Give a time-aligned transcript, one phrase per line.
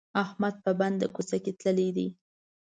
[0.23, 2.07] احمد په بنده کوڅه تللی دی.